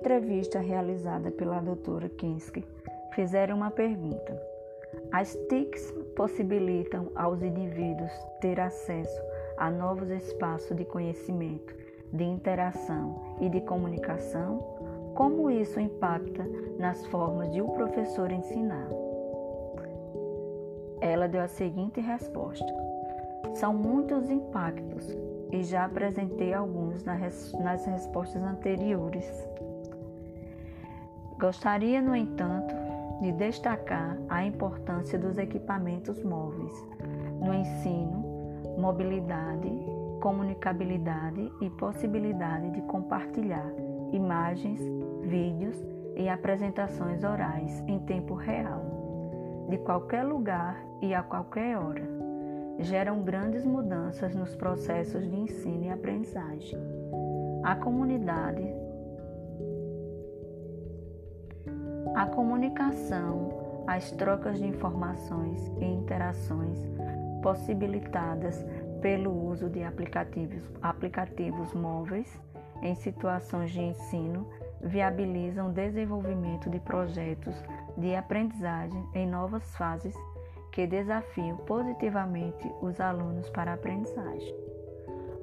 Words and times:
entrevista 0.00 0.58
realizada 0.60 1.30
pela 1.30 1.60
doutora 1.60 2.08
Kinski, 2.08 2.64
fizeram 3.12 3.56
uma 3.56 3.70
pergunta. 3.70 4.40
As 5.12 5.34
TICs 5.48 5.92
possibilitam 6.16 7.12
aos 7.14 7.42
indivíduos 7.42 8.10
ter 8.40 8.58
acesso 8.58 9.20
a 9.56 9.70
novos 9.70 10.08
espaços 10.10 10.76
de 10.76 10.84
conhecimento, 10.84 11.74
de 12.12 12.24
interação 12.24 13.36
e 13.40 13.48
de 13.48 13.60
comunicação? 13.60 14.58
Como 15.14 15.50
isso 15.50 15.78
impacta 15.78 16.44
nas 16.78 17.04
formas 17.06 17.52
de 17.52 17.60
o 17.60 17.66
um 17.66 17.74
professor 17.74 18.32
ensinar? 18.32 18.88
Ela 21.00 21.28
deu 21.28 21.42
a 21.42 21.48
seguinte 21.48 22.00
resposta: 22.00 22.66
São 23.54 23.74
muitos 23.74 24.30
impactos 24.30 25.06
e 25.52 25.62
já 25.62 25.84
apresentei 25.84 26.54
alguns 26.54 27.04
nas 27.04 27.86
respostas 27.86 28.42
anteriores. 28.42 29.26
Gostaria, 31.38 32.02
no 32.02 32.14
entanto, 32.14 32.74
de 33.20 33.32
destacar 33.32 34.16
a 34.28 34.44
importância 34.44 35.18
dos 35.18 35.38
equipamentos 35.38 36.22
móveis 36.22 36.72
no 37.40 37.54
ensino, 37.54 38.24
mobilidade, 38.78 39.70
comunicabilidade 40.20 41.50
e 41.60 41.70
possibilidade 41.70 42.70
de 42.70 42.82
compartilhar 42.82 43.72
imagens, 44.12 44.80
vídeos 45.22 45.76
e 46.16 46.28
apresentações 46.28 47.24
orais 47.24 47.82
em 47.86 47.98
tempo 48.00 48.34
real, 48.34 49.66
de 49.68 49.78
qualquer 49.78 50.24
lugar 50.24 50.76
e 51.00 51.14
a 51.14 51.22
qualquer 51.22 51.78
hora. 51.78 52.19
Geram 52.80 53.22
grandes 53.22 53.64
mudanças 53.64 54.34
nos 54.34 54.54
processos 54.56 55.22
de 55.22 55.36
ensino 55.36 55.84
e 55.84 55.90
aprendizagem. 55.90 56.78
A 57.62 57.76
comunidade 57.76 58.62
A 62.14 62.26
comunicação, 62.26 63.84
as 63.86 64.10
trocas 64.10 64.58
de 64.58 64.66
informações 64.66 65.72
e 65.78 65.84
interações 65.84 66.78
possibilitadas 67.42 68.64
pelo 69.00 69.30
uso 69.48 69.70
de 69.70 69.82
aplicativos, 69.82 70.62
aplicativos 70.82 71.72
móveis 71.72 72.40
em 72.82 72.94
situações 72.94 73.70
de 73.70 73.80
ensino 73.80 74.46
viabilizam 74.82 75.68
o 75.68 75.72
desenvolvimento 75.72 76.68
de 76.68 76.80
projetos 76.80 77.54
de 77.96 78.14
aprendizagem 78.14 79.06
em 79.14 79.26
novas 79.26 79.64
fases 79.76 80.14
que 80.72 80.86
desafiam 80.86 81.56
positivamente 81.58 82.72
os 82.80 83.00
alunos 83.00 83.48
para 83.50 83.72
a 83.72 83.74
aprendizagem. 83.74 84.54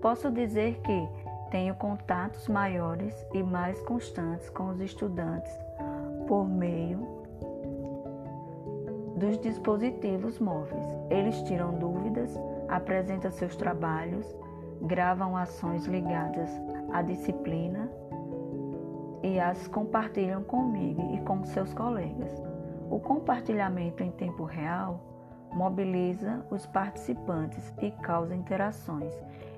Posso 0.00 0.30
dizer 0.30 0.80
que 0.82 1.08
tenho 1.50 1.74
contatos 1.76 2.48
maiores 2.48 3.14
e 3.32 3.42
mais 3.42 3.80
constantes 3.82 4.50
com 4.50 4.70
os 4.70 4.80
estudantes 4.80 5.52
por 6.26 6.46
meio 6.46 6.98
dos 9.16 9.38
dispositivos 9.40 10.38
móveis. 10.38 10.84
Eles 11.08 11.40
tiram 11.42 11.72
dúvidas, 11.78 12.38
apresentam 12.68 13.30
seus 13.30 13.56
trabalhos, 13.56 14.26
gravam 14.82 15.36
ações 15.36 15.86
ligadas 15.86 16.50
à 16.92 17.00
disciplina 17.00 17.88
e 19.22 19.40
as 19.40 19.66
compartilham 19.68 20.42
comigo 20.42 21.14
e 21.14 21.20
com 21.20 21.44
seus 21.44 21.72
colegas. 21.72 22.30
O 22.90 22.98
compartilhamento 23.00 24.02
em 24.02 24.10
tempo 24.10 24.44
real 24.44 25.13
mobiliza 25.54 26.44
os 26.50 26.66
participantes 26.66 27.72
e 27.80 27.90
causa 27.90 28.34
interações 28.34 29.12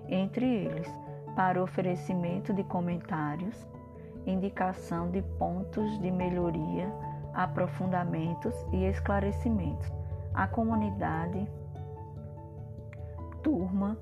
entre 0.09 0.47
eles 0.47 0.87
para 1.35 1.63
oferecimento 1.63 2.53
de 2.53 2.63
comentários, 2.65 3.67
indicação 4.27 5.11
de 5.11 5.23
pontos 5.39 5.99
de 6.01 6.11
melhoria, 6.11 6.91
aprofundamentos 7.35 8.55
e 8.73 8.85
esclarecimentos. 8.85 9.93
A 10.33 10.47
comunidade, 10.47 11.49
turma, 13.43 13.99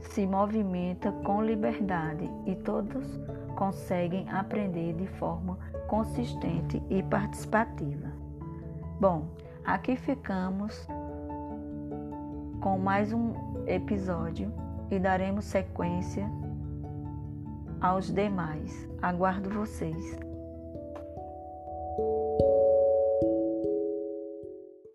se 0.00 0.26
movimenta 0.26 1.12
com 1.24 1.42
liberdade 1.42 2.28
e 2.46 2.56
todos 2.56 3.06
conseguem 3.56 4.28
aprender 4.28 4.94
de 4.94 5.06
forma 5.06 5.58
consistente 5.86 6.82
e 6.90 7.02
participativa. 7.02 8.08
Bom, 8.98 9.26
aqui 9.64 9.96
ficamos 9.96 10.88
com 12.62 12.78
mais 12.78 13.12
um 13.12 13.34
episódio 13.66 14.52
e 14.88 14.96
daremos 14.96 15.44
sequência 15.44 16.30
aos 17.80 18.06
demais. 18.06 18.88
Aguardo 19.02 19.50
vocês. 19.50 20.16